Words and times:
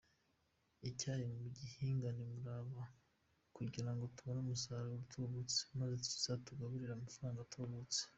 Icyayi 0.89 1.25
mugihingane 1.33 2.19
umurava 2.27 2.83
kugira 3.55 3.91
ngo 3.93 4.03
tubone 4.15 4.39
umusaruro 4.41 4.95
utubutse, 5.05 5.59
maze 5.79 5.95
kizatuzanire 6.05 6.91
amafaranga 6.93 7.39
atubutse. 7.43 8.01